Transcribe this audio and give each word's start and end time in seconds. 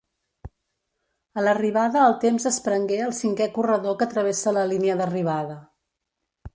A 1.39 1.43
l'arribada 1.47 2.01
el 2.07 2.17
temps 2.25 2.49
es 2.53 2.59
prengué 2.69 2.99
al 3.09 3.15
cinquè 3.21 3.51
corredor 3.61 4.01
que 4.01 4.11
travessa 4.17 4.59
la 4.61 4.69
línia 4.75 5.01
d'arribada. 5.03 5.65